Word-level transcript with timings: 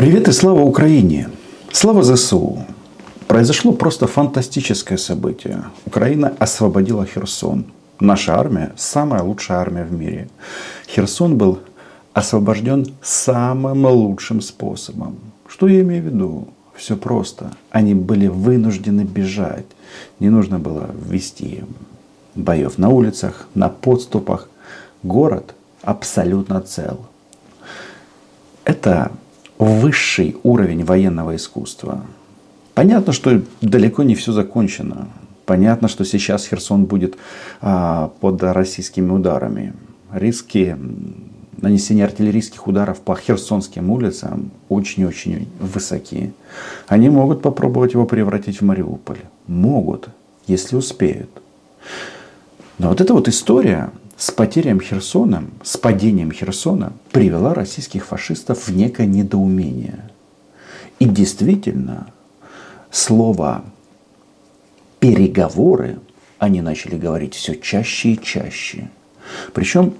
Привет 0.00 0.28
и 0.28 0.32
слава 0.32 0.62
Украине! 0.62 1.28
Слава 1.72 2.02
ЗСУ! 2.02 2.64
Произошло 3.28 3.72
просто 3.72 4.06
фантастическое 4.06 4.96
событие. 4.96 5.64
Украина 5.84 6.32
освободила 6.38 7.04
Херсон. 7.04 7.66
Наша 8.00 8.34
армия– 8.34 8.72
самая 8.78 9.22
лучшая 9.22 9.58
армия 9.58 9.84
в 9.84 9.92
мире. 9.92 10.30
Херсон 10.88 11.36
был 11.36 11.58
освобожден 12.14 12.86
самым 13.02 13.84
лучшим 13.84 14.40
способом. 14.40 15.18
Что 15.46 15.68
я 15.68 15.82
имею 15.82 16.02
в 16.02 16.06
виду? 16.06 16.48
Все 16.74 16.96
просто. 16.96 17.52
Они 17.70 17.92
были 17.92 18.28
вынуждены 18.28 19.02
бежать. 19.02 19.66
Не 20.18 20.30
нужно 20.30 20.58
было 20.58 20.88
ввести 20.94 21.62
боев 22.34 22.78
на 22.78 22.88
улицах, 22.88 23.48
на 23.54 23.68
подступах. 23.68 24.48
Город 25.02 25.54
абсолютно 25.82 26.62
цел. 26.62 27.00
Это 28.64 29.12
высший 29.60 30.36
уровень 30.42 30.84
военного 30.84 31.36
искусства. 31.36 32.04
Понятно, 32.74 33.12
что 33.12 33.42
далеко 33.60 34.02
не 34.02 34.14
все 34.14 34.32
закончено. 34.32 35.08
Понятно, 35.44 35.88
что 35.88 36.04
сейчас 36.04 36.46
Херсон 36.46 36.86
будет 36.86 37.16
а, 37.60 38.10
под 38.20 38.42
российскими 38.42 39.10
ударами. 39.10 39.74
Риски 40.12 40.76
нанесения 41.60 42.04
артиллерийских 42.04 42.66
ударов 42.66 43.00
по 43.00 43.14
херсонским 43.14 43.90
улицам 43.90 44.50
очень-очень 44.68 45.48
высоки. 45.60 46.32
Они 46.88 47.10
могут 47.10 47.42
попробовать 47.42 47.92
его 47.92 48.06
превратить 48.06 48.60
в 48.60 48.64
Мариуполь. 48.64 49.18
Могут, 49.46 50.08
если 50.46 50.76
успеют. 50.76 51.28
Но 52.78 52.88
вот 52.88 53.00
эта 53.02 53.12
вот 53.12 53.28
история 53.28 53.90
с 54.20 54.30
потерем 54.30 54.82
Херсона, 54.82 55.44
с 55.62 55.78
падением 55.78 56.30
Херсона 56.30 56.92
привела 57.10 57.54
российских 57.54 58.04
фашистов 58.04 58.68
в 58.68 58.76
некое 58.76 59.06
недоумение. 59.06 60.10
И 60.98 61.06
действительно, 61.06 62.06
слово 62.90 63.64
переговоры 64.98 66.00
они 66.38 66.60
начали 66.60 66.98
говорить 66.98 67.34
все 67.34 67.54
чаще 67.54 68.10
и 68.10 68.22
чаще. 68.22 68.90
Причем 69.54 69.94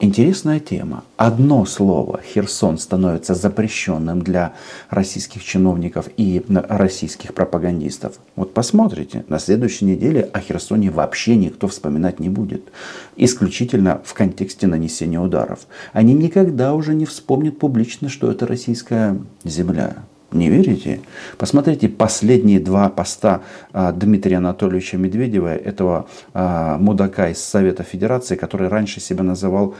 интересная 0.00 0.60
тема. 0.60 1.04
Одно 1.16 1.64
слово 1.64 2.20
Херсон 2.22 2.78
становится 2.78 3.34
запрещенным 3.34 4.22
для 4.22 4.54
российских 4.90 5.44
чиновников 5.44 6.08
и 6.16 6.44
российских 6.48 7.34
пропагандистов. 7.34 8.18
Вот 8.36 8.54
посмотрите, 8.54 9.24
на 9.28 9.38
следующей 9.38 9.84
неделе 9.84 10.22
о 10.32 10.40
Херсоне 10.40 10.90
вообще 10.90 11.36
никто 11.36 11.68
вспоминать 11.68 12.20
не 12.20 12.28
будет. 12.28 12.72
Исключительно 13.16 14.00
в 14.04 14.14
контексте 14.14 14.66
нанесения 14.66 15.20
ударов. 15.20 15.60
Они 15.92 16.14
никогда 16.14 16.74
уже 16.74 16.94
не 16.94 17.06
вспомнят 17.06 17.58
публично, 17.58 18.08
что 18.08 18.30
это 18.30 18.46
российская 18.46 19.18
земля. 19.44 19.96
Не 20.32 20.48
верите? 20.48 21.00
Посмотрите 21.36 21.88
последние 21.88 22.58
два 22.58 22.88
поста 22.88 23.42
а, 23.72 23.92
Дмитрия 23.92 24.36
Анатольевича 24.36 24.96
Медведева, 24.96 25.54
этого 25.54 26.06
а, 26.32 26.78
мудака 26.78 27.28
из 27.28 27.38
Совета 27.38 27.82
Федерации, 27.82 28.36
который 28.36 28.68
раньше 28.68 29.00
себя 29.00 29.22
называл 29.22 29.74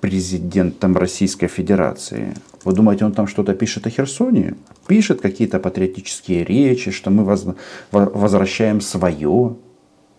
президентом 0.00 0.96
Российской 0.96 1.48
Федерации. 1.48 2.34
Вы 2.64 2.72
думаете, 2.74 3.04
он 3.04 3.12
там 3.12 3.26
что-то 3.26 3.54
пишет 3.54 3.86
о 3.86 3.90
Херсоне? 3.90 4.54
Пишет 4.86 5.20
какие-то 5.20 5.58
патриотические 5.58 6.44
речи, 6.44 6.90
что 6.92 7.10
мы 7.10 7.24
возвращаем 7.90 8.80
свое, 8.80 9.56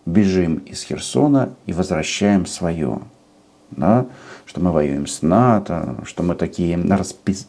бежим 0.04 0.56
из 0.56 0.82
Херсона 0.82 1.54
и 1.64 1.72
возвращаем 1.72 2.44
свое 2.44 3.00
да, 3.76 4.06
что 4.46 4.60
мы 4.60 4.72
воюем 4.72 5.06
с 5.06 5.22
НАТО, 5.22 5.96
что 6.04 6.22
мы 6.22 6.34
такие, 6.34 6.76
распис... 6.76 7.48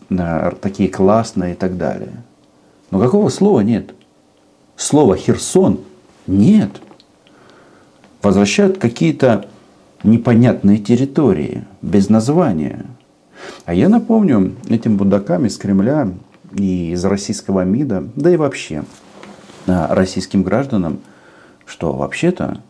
такие 0.61 0.89
классные 0.89 1.53
и 1.53 1.55
так 1.55 1.77
далее. 1.77 2.23
Но 2.91 2.99
какого 2.99 3.29
слова 3.29 3.61
нет? 3.61 3.93
Слова 4.77 5.15
Херсон 5.15 5.79
нет. 6.27 6.81
Возвращают 8.21 8.77
какие-то 8.77 9.47
непонятные 10.03 10.77
территории, 10.77 11.65
без 11.81 12.09
названия. 12.09 12.85
А 13.65 13.73
я 13.73 13.89
напомню 13.89 14.55
этим 14.69 14.97
будакам 14.97 15.45
из 15.45 15.57
Кремля 15.57 16.09
и 16.53 16.91
из 16.91 17.03
российского 17.05 17.63
МИДа, 17.63 18.07
да 18.15 18.31
и 18.31 18.37
вообще 18.37 18.83
российским 19.65 20.43
гражданам, 20.43 20.99
что 21.65 21.91
вообще-то 21.91 22.61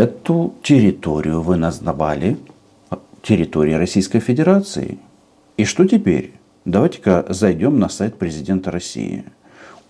Эту 0.00 0.54
территорию 0.62 1.42
вы 1.42 1.56
назвали 1.56 2.38
территорией 3.20 3.76
Российской 3.76 4.20
Федерации. 4.20 4.98
И 5.58 5.66
что 5.66 5.86
теперь? 5.86 6.32
Давайте-ка 6.64 7.26
зайдем 7.28 7.78
на 7.78 7.90
сайт 7.90 8.16
президента 8.16 8.70
России. 8.70 9.26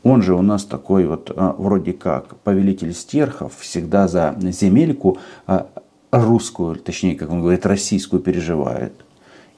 Он 0.03 0.21
же 0.21 0.35
у 0.35 0.43
нас 0.43 0.65
такой 0.65 1.07
вот 1.07 1.31
а, 1.37 1.55
вроде 1.57 1.93
как 1.93 2.35
повелитель 2.39 2.93
стерхов, 2.93 3.57
всегда 3.61 4.09
за 4.09 4.37
земельку 4.51 5.19
а, 5.47 5.69
русскую, 6.11 6.75
точнее, 6.75 7.15
как 7.15 7.31
он 7.31 7.41
говорит, 7.43 7.65
российскую 7.65 8.21
переживает. 8.21 9.05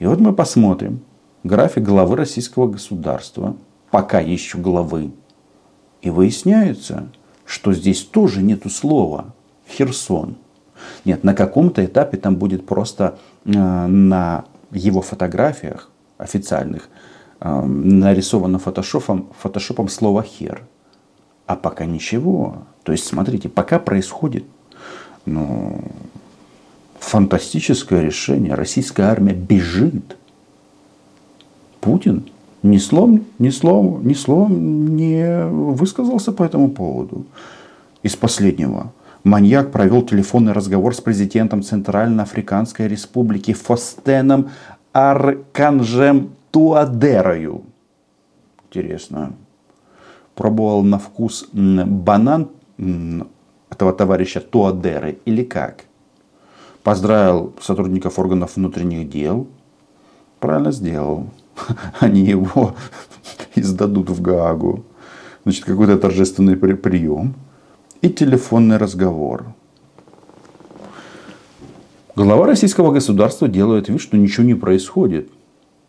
И 0.01 0.05
вот 0.05 0.21
мы 0.21 0.35
посмотрим 0.35 1.01
график 1.45 1.83
главы 1.83 2.15
российского 2.15 2.67
государства, 2.67 3.57
пока 3.91 4.21
еще 4.21 4.59
главы. 4.59 5.13
И 6.03 6.11
выясняется, 6.11 7.09
что 7.47 7.73
здесь 7.73 8.03
тоже 8.03 8.43
нету 8.43 8.69
слова 8.69 9.33
Херсон. 9.67 10.37
Нет, 11.05 11.25
на 11.25 11.35
каком-то 11.35 11.85
этапе 11.85 12.17
там 12.17 12.37
будет 12.37 12.67
просто 12.67 13.19
э, 13.45 13.51
на 13.53 14.45
его 14.71 15.03
фотографиях 15.03 15.91
официальных 16.19 16.89
э, 17.41 17.63
нарисовано 17.65 18.59
фотошопом, 18.59 19.29
фотошопом 19.39 19.89
слово 19.89 20.23
«хер». 20.23 20.63
А 21.47 21.57
пока 21.57 21.85
ничего. 21.85 22.63
То 22.85 22.93
есть, 22.93 23.05
смотрите, 23.05 23.49
пока 23.49 23.79
происходит 23.79 24.45
ну, 25.27 25.83
фантастическое 26.99 28.01
решение. 28.01 28.55
Российская 28.55 29.05
армия 29.05 29.35
бежит. 29.35 30.17
Путин 31.81 32.31
ни 32.63 32.79
словом, 32.79 33.25
ни 33.39 33.51
словом, 33.51 34.07
ни 34.07 34.15
словом 34.15 34.97
не 34.97 35.45
высказался 35.47 36.33
по 36.33 36.45
этому 36.45 36.71
поводу. 36.71 37.27
Из 38.03 38.17
последнего. 38.17 38.93
Маньяк 39.25 39.71
провел 39.71 40.03
телефонный 40.03 40.53
разговор 40.53 40.95
с 40.95 41.01
президентом 41.01 41.63
Центральноафриканской 41.63 42.89
республики 42.89 43.53
Фостеном 43.53 44.51
Арканжем 44.93 46.35
Туадерою. 46.51 47.63
Интересно. 48.67 49.35
Пробовал 50.35 50.83
на 50.83 50.99
вкус 50.99 51.49
банан 51.53 52.49
этого 53.71 53.93
товарища 53.93 54.41
Туадеры 54.41 55.19
или 55.25 55.45
как? 55.45 55.85
Поздравил 56.83 57.55
сотрудников 57.61 58.19
органов 58.19 58.57
внутренних 58.57 59.09
дел. 59.09 59.47
Правильно 60.41 60.73
сделал. 60.73 61.29
Они 62.01 62.25
его 62.25 62.75
издадут 63.55 64.11
в 64.11 64.21
Гаагу. 64.21 64.85
Значит, 65.45 65.65
какой-то 65.65 65.97
торжественный 65.97 66.57
прием 66.57 67.37
и 68.03 68.11
телефонный 68.11 68.77
разговор. 68.77 69.55
Глава 72.15 72.47
российского 72.47 72.93
государства 72.93 73.49
делает 73.49 73.89
вид, 73.89 74.01
что 74.01 74.19
ничего 74.19 74.45
не 74.45 74.55
происходит. 74.55 75.31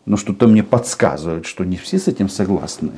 Но 0.06 0.18
что-то 0.18 0.46
мне 0.46 0.62
подсказывает, 0.62 1.46
что 1.46 1.64
не 1.64 1.76
все 1.76 1.98
с 1.98 2.08
этим 2.08 2.28
согласны. 2.28 2.90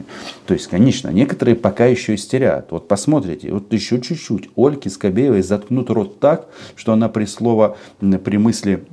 То 0.44 0.54
есть, 0.54 0.66
конечно, 0.66 1.08
некоторые 1.08 1.54
пока 1.54 1.86
еще 1.86 2.16
истерят. 2.16 2.72
Вот 2.72 2.88
посмотрите, 2.88 3.52
вот 3.52 3.72
еще 3.72 4.00
чуть-чуть. 4.00 4.50
Ольке 4.56 4.90
Скобеевой 4.90 5.42
заткнут 5.42 5.88
рот 5.90 6.18
так, 6.18 6.48
что 6.74 6.92
она 6.92 7.08
при 7.08 7.24
слово, 7.26 7.76
при 8.00 8.38
мысли 8.38 8.84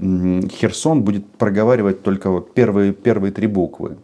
Херсон 0.60 1.02
будет 1.02 1.26
проговаривать 1.26 2.04
только 2.04 2.30
вот 2.30 2.54
первые, 2.54 2.94
первые 2.94 3.32
три 3.32 3.48
буквы. 3.48 3.98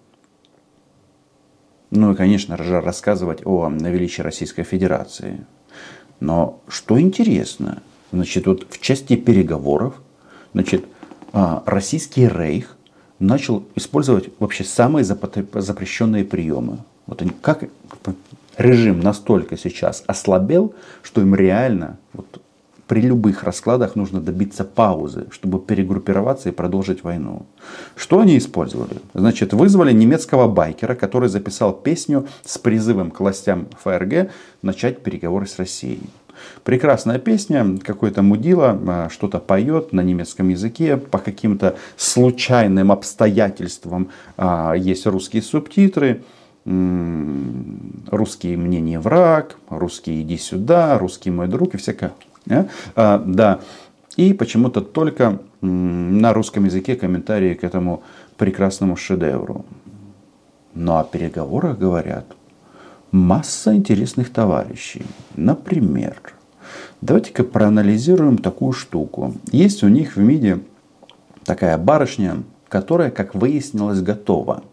Ну 1.92 2.12
и, 2.12 2.16
конечно 2.16 2.58
рассказывать 2.58 3.42
о 3.46 3.70
величии 3.70 4.22
Российской 4.22 4.64
Федерации. 4.64 5.46
Но 6.20 6.62
что 6.68 7.00
интересно, 7.00 7.82
значит, 8.12 8.46
вот 8.48 8.68
в 8.70 8.82
части 8.82 9.16
переговоров, 9.16 9.96
значит, 10.54 10.86
а, 11.32 11.64
российский 11.66 12.28
рейх 12.28 12.76
начал 13.20 13.64
использовать 13.76 14.30
вообще 14.40 14.64
самые 14.64 15.04
запрещенные 15.04 16.24
приемы. 16.26 16.80
Вот 17.06 17.22
они, 17.22 17.32
как 17.42 17.70
режим 18.58 19.00
настолько 19.00 19.58
сейчас 19.58 20.04
ослабел, 20.08 20.74
что 21.02 21.22
им 21.22 21.34
реально 21.36 21.98
вот, 22.14 22.39
при 22.90 23.02
любых 23.02 23.44
раскладах 23.44 23.96
нужно 23.96 24.20
добиться 24.20 24.66
паузы, 24.66 25.28
чтобы 25.30 25.60
перегруппироваться 25.60 26.50
и 26.50 26.52
продолжить 26.52 27.04
войну. 27.04 27.46
Что 27.96 28.20
они 28.20 28.36
использовали? 28.36 28.98
Значит, 29.14 29.54
вызвали 29.54 29.94
немецкого 29.94 30.48
байкера, 30.48 30.96
который 30.96 31.30
записал 31.30 31.72
песню 31.72 32.28
с 32.44 32.58
призывом 32.58 33.12
к 33.12 33.20
властям 33.20 33.68
ФРГ 33.84 34.32
начать 34.64 35.04
переговоры 35.04 35.46
с 35.46 35.60
Россией. 35.60 36.10
Прекрасная 36.64 37.20
песня, 37.20 37.78
какой-то 37.78 38.24
мудила 38.24 39.08
что-то 39.12 39.38
поет 39.38 39.94
на 39.94 40.02
немецком 40.02 40.50
языке, 40.50 40.98
по 40.98 41.20
каким-то 41.20 41.78
случайным 41.96 42.92
обстоятельствам 42.92 44.10
а, 44.36 44.74
есть 44.74 45.06
русские 45.06 45.44
субтитры, 45.44 46.24
русский 46.66 48.56
мне 48.56 48.82
не 48.82 49.00
враг, 49.00 49.58
русский 49.70 50.22
иди 50.22 50.38
сюда, 50.38 50.98
русский 50.98 51.30
мой 51.30 51.48
друг 51.48 51.76
и 51.76 51.78
всякое. 51.78 52.14
А, 52.96 53.24
да. 53.26 53.60
И 54.18 54.34
почему-то 54.34 54.82
только 54.82 55.40
на 55.62 56.34
русском 56.34 56.66
языке 56.66 56.96
комментарии 56.96 57.54
к 57.54 57.64
этому 57.64 58.04
прекрасному 58.38 58.96
шедевру. 58.96 59.66
Ну 60.74 60.98
о 60.98 61.04
переговорах 61.04 61.78
говорят 61.78 62.26
масса 63.12 63.76
интересных 63.76 64.32
товарищей. 64.32 65.06
Например, 65.36 66.16
давайте-ка 67.02 67.44
проанализируем 67.44 68.38
такую 68.38 68.74
штуку. 68.74 69.34
Есть 69.52 69.84
у 69.84 69.88
них 69.88 70.16
в 70.16 70.20
МИДе 70.20 70.60
такая 71.44 71.78
барышня, 71.78 72.44
которая, 72.68 73.10
как 73.10 73.36
выяснилось, 73.36 74.02
готова. 74.02 74.64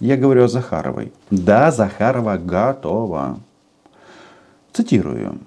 Я 0.00 0.16
говорю 0.16 0.44
о 0.44 0.48
Захаровой. 0.48 1.12
Да, 1.30 1.70
Захарова 1.70 2.36
готова. 2.38 3.38
Цитирую. 4.72 5.38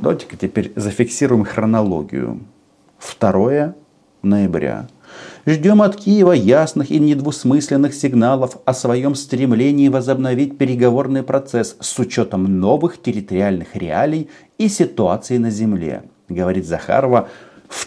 Давайте-ка 0.00 0.34
теперь 0.34 0.72
зафиксируем 0.76 1.44
хронологию. 1.44 2.40
2 3.20 3.74
ноября 4.22 4.86
Ждем 5.44 5.82
от 5.82 5.96
Киева 5.96 6.32
ясных 6.32 6.90
и 6.90 6.98
недвусмысленных 6.98 7.92
сигналов 7.92 8.56
о 8.64 8.72
своем 8.72 9.14
стремлении 9.14 9.88
возобновить 9.90 10.56
переговорный 10.56 11.22
процесс 11.22 11.76
с 11.80 11.98
учетом 11.98 12.60
новых 12.60 13.02
территориальных 13.02 13.76
реалий 13.76 14.30
и 14.56 14.68
ситуации 14.68 15.36
на 15.36 15.50
земле, 15.50 16.04
говорит 16.30 16.66
Захарова 16.66 17.28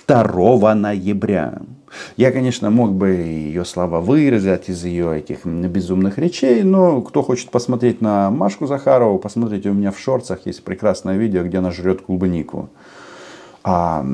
2 0.07 0.75
ноября. 0.75 1.61
Я, 2.17 2.31
конечно, 2.31 2.69
мог 2.69 2.93
бы 2.93 3.09
ее 3.09 3.65
слова 3.65 3.99
вырезать 3.99 4.69
из 4.69 4.83
ее 4.83 5.17
этих 5.17 5.45
безумных 5.45 6.17
речей, 6.17 6.63
но 6.63 7.01
кто 7.01 7.21
хочет 7.21 7.51
посмотреть 7.51 8.01
на 8.01 8.29
Машку 8.29 8.67
Захарову, 8.67 9.19
посмотрите, 9.19 9.69
у 9.69 9.73
меня 9.73 9.91
в 9.91 9.99
шорцах 9.99 10.45
есть 10.45 10.63
прекрасное 10.63 11.17
видео, 11.17 11.43
где 11.43 11.57
она 11.57 11.71
жрет 11.71 12.01
клубнику. 12.01 12.69
А 13.65 14.05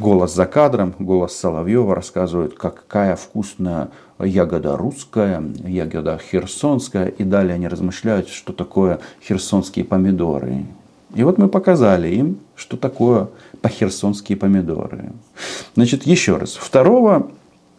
голос 0.00 0.32
за 0.32 0.46
кадром, 0.46 0.94
голос 1.00 1.34
Соловьева 1.34 1.94
рассказывает, 1.94 2.54
какая 2.54 3.16
вкусная 3.16 3.90
ягода 4.20 4.76
русская, 4.76 5.42
ягода 5.64 6.18
херсонская. 6.18 7.08
И 7.08 7.24
далее 7.24 7.54
они 7.54 7.66
размышляют, 7.66 8.28
что 8.28 8.52
такое 8.52 9.00
херсонские 9.26 9.84
помидоры. 9.84 10.66
И 11.14 11.22
вот 11.22 11.38
мы 11.38 11.48
показали 11.48 12.08
им, 12.08 12.40
что 12.56 12.76
такое 12.76 13.28
по-херсонские 13.62 14.36
помидоры. 14.36 15.12
Значит, 15.74 16.04
еще 16.04 16.36
раз. 16.36 16.58
2 16.72 17.26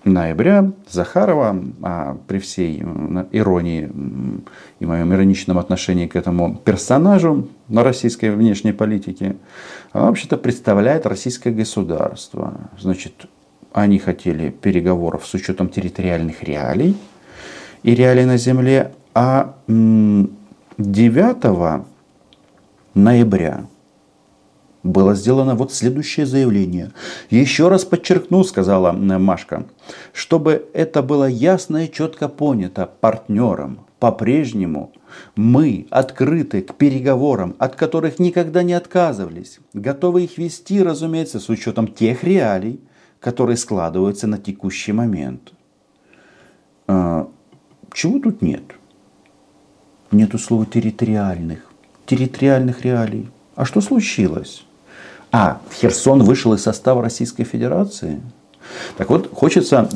ноября 0.05 0.71
Захарова, 0.89 1.61
а 1.81 2.17
при 2.27 2.39
всей 2.39 2.83
иронии 3.31 3.89
и 4.79 4.85
моем 4.85 5.13
ироничном 5.13 5.57
отношении 5.57 6.07
к 6.07 6.15
этому 6.15 6.55
персонажу 6.63 7.49
на 7.67 7.83
российской 7.83 8.29
внешней 8.29 8.71
политике, 8.71 9.35
она 9.91 10.05
вообще-то 10.05 10.38
представляет 10.38 11.05
российское 11.05 11.51
государство. 11.51 12.53
Значит, 12.79 13.25
они 13.73 13.99
хотели 13.99 14.51
переговоров 14.51 15.25
с 15.25 15.33
учетом 15.33 15.69
территориальных 15.69 16.43
реалий 16.43 16.95
и 17.83 17.95
реалий 17.95 18.25
на 18.25 18.38
земле, 18.38 18.93
а 19.13 19.55
9 19.67 21.85
ноября 22.95 23.68
было 24.86 25.15
сделано 25.15 25.56
вот 25.56 25.74
следующее 25.74 26.25
заявление. 26.25 26.92
Еще 27.30 27.68
раз 27.68 27.83
подчеркну, 27.86 28.44
сказала 28.44 28.92
Машка, 28.92 29.65
чтобы 30.13 30.69
это 30.74 31.01
было 31.01 31.25
ясно 31.25 31.86
и 31.86 31.92
четко 31.92 32.30
понято 32.30 32.89
партнерам. 33.01 33.80
По-прежнему 34.00 34.92
мы 35.36 35.88
открыты 35.89 36.62
к 36.62 36.75
переговорам, 36.75 37.56
от 37.57 37.75
которых 37.75 38.19
никогда 38.19 38.62
не 38.62 38.74
отказывались. 38.74 39.59
Готовы 39.74 40.25
их 40.25 40.38
вести, 40.38 40.83
разумеется, 40.83 41.39
с 41.39 41.50
учетом 41.50 41.88
тех 41.88 42.24
реалий, 42.24 42.80
которые 43.19 43.57
складываются 43.57 44.27
на 44.27 44.38
текущий 44.38 44.91
момент. 44.91 45.53
А, 46.88 47.27
чего 47.91 48.19
тут 48.19 48.44
нет? 48.44 48.63
Нету 50.12 50.38
слова 50.38 50.68
территориальных. 50.68 51.71
Территориальных 52.05 52.83
реалий. 52.83 53.29
А 53.55 53.65
что 53.65 53.81
случилось? 53.81 54.65
А, 55.31 55.61
Херсон 55.73 56.23
вышел 56.23 56.53
из 56.53 56.63
состава 56.63 57.01
Российской 57.01 57.43
Федерации. 57.43 58.21
Так 58.97 59.09
вот, 59.09 59.29
хочется 59.33 59.89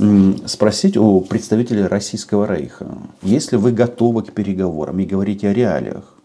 спросить 0.45 0.97
у 0.97 1.21
представителей 1.21 1.87
Российского 1.87 2.45
Рейха, 2.45 2.87
если 3.21 3.55
вы 3.55 3.71
готовы 3.71 4.23
к 4.23 4.33
переговорам 4.33 4.99
и 4.99 5.05
говорите 5.05 5.49
о 5.49 5.53
реалиях, 5.53 6.15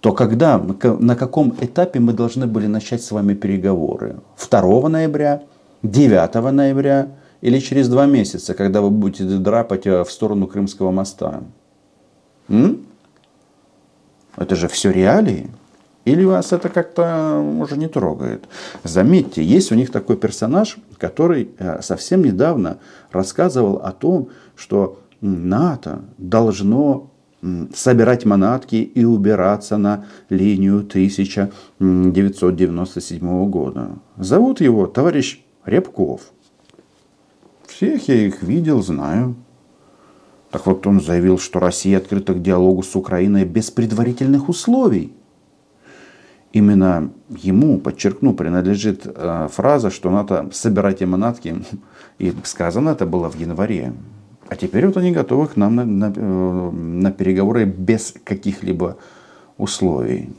то 0.00 0.12
когда, 0.12 0.58
на 0.58 1.16
каком 1.16 1.54
этапе 1.60 1.98
мы 2.00 2.12
должны 2.12 2.46
были 2.46 2.66
начать 2.66 3.02
с 3.02 3.10
вами 3.10 3.34
переговоры? 3.34 4.16
2 4.50 4.88
ноября, 4.88 5.42
9 5.82 6.34
ноября 6.52 7.08
или 7.40 7.58
через 7.58 7.88
два 7.88 8.06
месяца, 8.06 8.54
когда 8.54 8.80
вы 8.80 8.90
будете 8.90 9.24
драпать 9.24 9.86
э, 9.86 10.04
в 10.04 10.10
сторону 10.10 10.46
Крымского 10.46 10.90
моста? 10.90 11.42
М? 12.48 12.86
Это 14.36 14.56
же 14.56 14.68
все 14.68 14.90
реалии. 14.90 15.50
Или 16.04 16.24
вас 16.24 16.52
это 16.52 16.68
как-то 16.68 17.40
уже 17.60 17.78
не 17.78 17.88
трогает? 17.88 18.44
Заметьте, 18.82 19.42
есть 19.42 19.72
у 19.72 19.74
них 19.74 19.90
такой 19.90 20.16
персонаж, 20.16 20.76
который 20.98 21.50
э, 21.58 21.80
совсем 21.80 22.22
недавно 22.22 22.78
рассказывал 23.10 23.76
о 23.76 23.92
том, 23.92 24.28
что 24.54 25.00
НАТО 25.22 26.02
должно 26.18 27.10
собирать 27.74 28.24
манатки 28.24 28.76
и 28.76 29.04
убираться 29.04 29.76
на 29.76 30.06
линию 30.30 30.78
1997 30.78 33.50
года. 33.50 33.90
Зовут 34.16 34.62
его 34.62 34.86
товарищ 34.86 35.44
Рябков. 35.66 36.22
Всех 37.66 38.08
я 38.08 38.14
их 38.14 38.42
видел, 38.42 38.82
знаю. 38.82 39.36
Так 40.54 40.66
вот 40.66 40.86
он 40.86 41.00
заявил, 41.00 41.36
что 41.36 41.58
Россия 41.58 41.98
открыта 41.98 42.32
к 42.32 42.40
диалогу 42.40 42.84
с 42.84 42.94
Украиной 42.94 43.44
без 43.44 43.72
предварительных 43.72 44.48
условий 44.48 45.12
именно 46.52 47.10
ему, 47.28 47.78
подчеркну, 47.80 48.34
принадлежит 48.34 49.02
э, 49.04 49.48
фраза, 49.50 49.90
что 49.90 50.10
надо 50.10 50.48
собирать 50.52 51.02
манатки. 51.02 51.56
И 52.20 52.32
сказано 52.44 52.90
это 52.90 53.04
было 53.04 53.28
в 53.28 53.36
январе. 53.36 53.94
А 54.46 54.54
теперь 54.54 54.86
вот 54.86 54.96
они 54.96 55.10
готовы 55.10 55.48
к 55.48 55.56
нам 55.56 55.74
на, 55.74 55.84
на, 55.84 56.12
э, 56.14 56.70
на 56.70 57.10
переговоры 57.10 57.64
без 57.64 58.14
каких-либо 58.22 58.96
условий. 59.58 60.30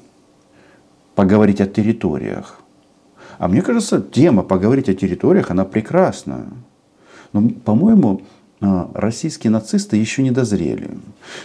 Поговорить 1.16 1.60
о 1.60 1.66
территориях. 1.66 2.62
А 3.38 3.50
мне 3.50 3.62
кажется, 3.62 4.00
тема 4.00 4.44
поговорить 4.44 4.88
о 4.88 4.94
территориях, 4.94 5.52
она 5.52 5.66
прекрасна. 5.66 6.46
Но, 7.34 7.50
по-моему, 7.50 8.22
э, 8.22 8.35
российские 8.60 9.52
нацисты 9.52 9.98
еще 9.98 10.24
не 10.24 10.32
дозрели. 10.32 10.90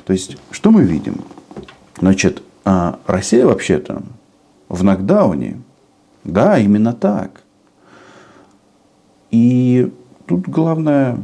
То 0.05 0.13
есть, 0.13 0.37
что 0.51 0.71
мы 0.71 0.85
видим? 0.85 1.17
Значит, 1.99 2.43
Россия 3.07 3.47
вообще-то 3.47 4.03
в 4.69 4.83
нокдауне. 4.85 5.61
Да, 6.25 6.59
именно 6.59 6.93
так. 6.93 7.43
И 9.31 9.93
тут 10.27 10.49
главное 10.49 11.19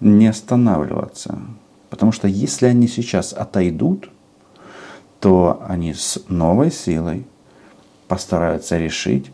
не 0.00 0.26
останавливаться. 0.26 1.38
Потому 1.90 2.12
что 2.12 2.28
если 2.28 2.66
они 2.66 2.88
сейчас 2.88 3.32
отойдут, 3.32 4.10
то 5.20 5.62
они 5.68 5.94
с 5.94 6.22
новой 6.28 6.70
силой 6.70 7.26
постараются 8.08 8.76
решить 8.78 9.30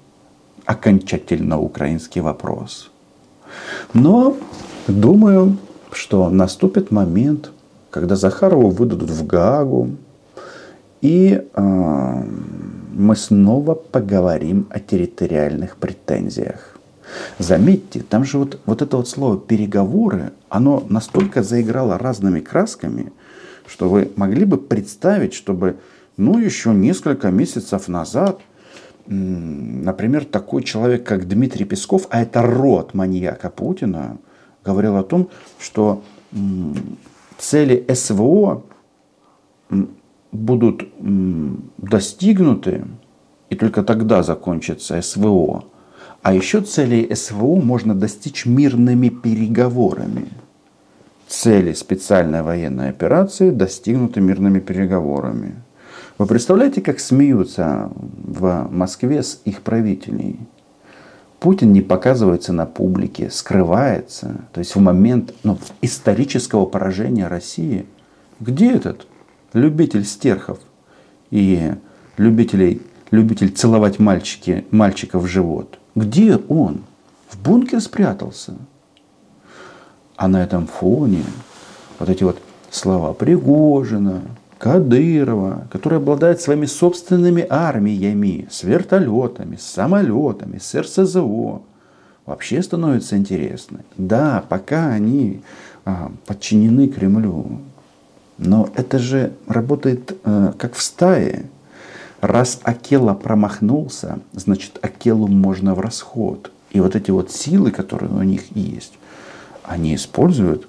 окончательно 0.64 1.58
украинский 1.58 2.20
вопрос. 2.20 2.90
Но 3.94 4.36
думаю, 4.86 5.56
что 5.92 6.28
наступит 6.30 6.90
момент, 6.90 7.50
когда 7.90 8.16
Захарову 8.16 8.70
выдадут 8.70 9.10
в 9.10 9.26
Гаагу, 9.26 9.90
и 11.00 11.42
э, 11.54 12.22
мы 12.92 13.16
снова 13.16 13.74
поговорим 13.74 14.66
о 14.70 14.78
территориальных 14.80 15.76
претензиях. 15.76 16.76
Заметьте, 17.38 18.00
там 18.00 18.24
же 18.24 18.38
вот, 18.38 18.60
вот 18.66 18.82
это 18.82 18.96
вот 18.96 19.08
слово 19.08 19.38
«переговоры», 19.38 20.32
оно 20.48 20.84
настолько 20.88 21.42
заиграло 21.42 21.98
разными 21.98 22.40
красками, 22.40 23.12
что 23.66 23.88
вы 23.88 24.10
могли 24.16 24.44
бы 24.44 24.58
представить, 24.58 25.34
чтобы 25.34 25.76
ну, 26.16 26.38
еще 26.38 26.70
несколько 26.70 27.30
месяцев 27.30 27.88
назад, 27.88 28.40
например, 29.06 30.24
такой 30.24 30.62
человек, 30.62 31.04
как 31.04 31.26
Дмитрий 31.26 31.64
Песков, 31.64 32.06
а 32.10 32.22
это 32.22 32.42
род 32.42 32.94
маньяка 32.94 33.50
Путина, 33.50 34.18
говорил 34.64 34.96
о 34.96 35.02
том, 35.02 35.28
что 35.58 36.02
цели 37.38 37.86
СВО 37.92 38.62
будут 40.32 40.88
достигнуты 41.78 42.84
и 43.48 43.56
только 43.56 43.82
тогда 43.82 44.22
закончится 44.22 45.00
СВО. 45.02 45.64
А 46.22 46.34
еще 46.34 46.60
целей 46.60 47.14
СВО 47.14 47.56
можно 47.60 47.94
достичь 47.94 48.46
мирными 48.46 49.08
переговорами. 49.08 50.28
Цели 51.28 51.72
специальной 51.72 52.42
военной 52.42 52.90
операции 52.90 53.50
достигнуты 53.50 54.20
мирными 54.20 54.60
переговорами. 54.60 55.54
Вы 56.18 56.26
представляете, 56.26 56.82
как 56.82 57.00
смеются 57.00 57.90
в 57.94 58.68
Москве 58.70 59.22
с 59.22 59.40
их 59.44 59.62
правителей? 59.62 60.38
Путин 61.40 61.72
не 61.72 61.80
показывается 61.80 62.52
на 62.52 62.66
публике, 62.66 63.30
скрывается. 63.30 64.42
То 64.52 64.58
есть 64.58 64.74
в 64.76 64.80
момент 64.80 65.34
ну, 65.42 65.58
исторического 65.80 66.66
поражения 66.66 67.26
России. 67.28 67.86
Где 68.40 68.72
этот 68.72 69.06
любитель 69.54 70.04
стерхов 70.04 70.58
и 71.30 71.72
любителей, 72.18 72.82
любитель 73.10 73.50
целовать 73.50 73.98
мальчики, 73.98 74.66
мальчика 74.70 75.18
в 75.18 75.26
живот? 75.26 75.78
Где 75.94 76.36
он? 76.36 76.82
В 77.30 77.40
бункер 77.42 77.80
спрятался. 77.80 78.56
А 80.16 80.28
на 80.28 80.42
этом 80.42 80.66
фоне 80.66 81.24
вот 81.98 82.10
эти 82.10 82.22
вот 82.22 82.38
слова 82.70 83.14
Пригожина, 83.14 84.20
Кадырова, 84.60 85.66
который 85.72 85.96
обладает 85.96 86.42
своими 86.42 86.66
собственными 86.66 87.46
армиями, 87.48 88.46
с 88.50 88.62
вертолетами, 88.62 89.56
с 89.56 89.62
самолетами, 89.62 90.58
с 90.58 90.74
РСЗО, 90.74 91.62
вообще 92.26 92.62
становится 92.62 93.16
интересно. 93.16 93.80
Да, 93.96 94.44
пока 94.50 94.90
они 94.90 95.40
а, 95.86 96.12
подчинены 96.26 96.88
Кремлю, 96.88 97.62
но 98.36 98.68
это 98.74 98.98
же 98.98 99.32
работает 99.46 100.14
а, 100.24 100.52
как 100.58 100.74
в 100.74 100.82
стае. 100.82 101.46
Раз 102.20 102.60
Акела 102.62 103.14
промахнулся, 103.14 104.18
значит 104.34 104.78
Акелу 104.82 105.26
можно 105.26 105.74
в 105.74 105.80
расход. 105.80 106.52
И 106.70 106.80
вот 106.80 106.96
эти 106.96 107.10
вот 107.10 107.30
силы, 107.30 107.70
которые 107.70 108.12
у 108.12 108.22
них 108.22 108.54
есть, 108.54 108.92
они 109.64 109.94
используют 109.94 110.68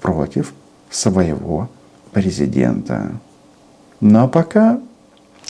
против 0.00 0.54
своего 0.88 1.68
президента. 2.14 3.12
Но 4.00 4.28
пока, 4.28 4.80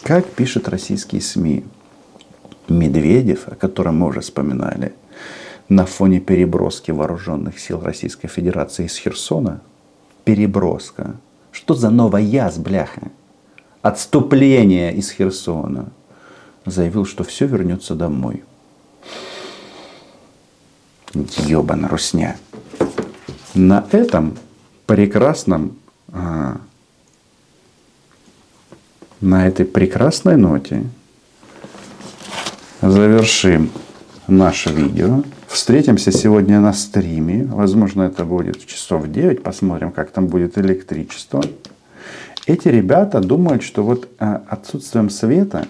как 0.03 0.27
пишут 0.27 0.69
российские 0.69 1.21
СМИ, 1.21 1.65
Медведев, 2.69 3.47
о 3.49 3.55
котором 3.55 3.99
мы 3.99 4.07
уже 4.07 4.21
вспоминали, 4.21 4.95
на 5.69 5.87
фоне 5.87 6.21
переброски 6.21 6.91
вооруженных 6.91 7.59
сил 7.59 7.81
Российской 7.81 8.29
Федерации 8.29 8.87
из 8.87 8.97
Херсона, 8.97 9.61
переброска, 10.25 11.17
что 11.53 11.75
за 11.75 11.91
новая 11.91 12.23
яз, 12.23 12.59
бляха, 12.59 13.11
отступление 13.83 14.95
из 14.95 15.11
Херсона, 15.11 15.91
заявил, 16.65 17.05
что 17.05 17.25
все 17.25 17.47
вернется 17.47 17.95
домой. 17.95 18.43
Ёбана 21.47 21.89
русня. 21.89 22.37
На 23.55 23.87
этом 23.93 24.37
прекрасном, 24.87 25.77
на 29.21 29.47
этой 29.47 29.65
прекрасной 29.65 30.37
ноте 30.37 30.85
завершим 32.81 33.71
наше 34.29 34.71
видео. 34.71 35.23
Встретимся 35.49 36.13
сегодня 36.13 36.61
на 36.61 36.73
стриме. 36.73 37.45
Возможно, 37.45 38.03
это 38.03 38.25
будет 38.25 38.57
в 38.57 38.67
часов 38.67 39.09
9. 39.09 39.43
Посмотрим, 39.43 39.93
как 39.93 40.11
там 40.11 40.27
будет 40.27 40.59
электричество. 40.59 41.43
Эти 42.47 42.69
ребята 42.69 43.21
думают, 43.21 43.63
что 43.63 43.83
вот 43.83 44.09
а, 44.19 44.43
отсутствием 44.49 45.09
света 45.09 45.67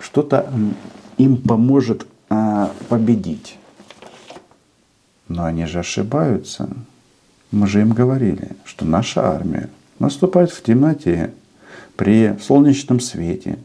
что-то 0.00 0.50
им 1.18 1.36
поможет 1.36 2.06
а, 2.28 2.72
победить. 2.88 3.58
Но 5.28 5.44
они 5.44 5.66
же 5.66 5.80
ошибаются. 5.80 6.68
Мы 7.50 7.66
же 7.66 7.80
им 7.80 7.92
говорили, 7.92 8.50
что 8.64 8.84
наша 8.84 9.30
армия 9.30 9.68
наступает 9.98 10.50
в 10.50 10.62
темноте, 10.62 11.32
при 11.98 12.36
солнечном 12.40 13.00
свете. 13.00 13.58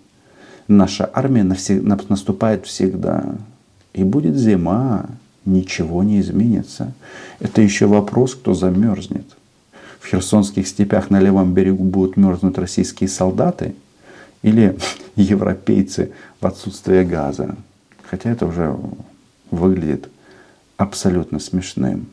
Наша 0.68 1.08
армия 1.14 1.44
наступает 1.44 2.66
всегда. 2.66 3.36
И 3.94 4.04
будет 4.04 4.36
зима, 4.36 5.06
ничего 5.46 6.02
не 6.04 6.20
изменится. 6.20 6.94
Это 7.40 7.62
еще 7.62 7.86
вопрос, 7.86 8.34
кто 8.34 8.56
замерзнет. 8.56 9.26
В 10.00 10.08
херсонских 10.08 10.68
степях 10.68 11.12
на 11.12 11.20
левом 11.20 11.54
берегу 11.54 11.84
будут 11.84 12.18
мерзнуть 12.18 12.58
российские 12.58 13.08
солдаты 13.08 13.76
или 14.42 14.78
европейцы 15.16 16.12
в 16.42 16.48
отсутствие 16.48 17.06
газа. 17.06 17.56
Хотя 18.10 18.32
это 18.32 18.48
уже 18.48 18.76
выглядит 19.52 20.10
абсолютно 20.78 21.40
смешным. 21.40 22.08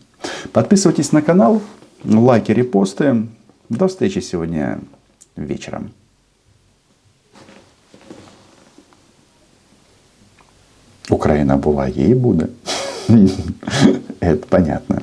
Подписывайтесь 0.53 1.13
на 1.13 1.23
канал, 1.23 1.61
лайки, 2.05 2.53
репосты. 2.53 3.27
До 3.69 3.87
встречи 3.87 4.21
сегодня 4.21 4.79
вечером. 5.37 5.91
Украина 11.11 11.57
була, 11.57 11.89
їй 11.89 12.15
буде. 12.15 12.47
Это 14.21 14.47
понятно. 14.49 15.01